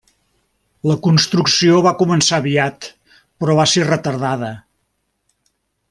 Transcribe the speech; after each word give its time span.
La 0.91 0.95
construcció 1.07 1.81
va 1.87 1.91
començar 2.01 2.39
aviat 2.43 2.87
però 3.45 3.59
va 3.61 3.67
ser 3.75 3.87
retardada. 3.91 4.51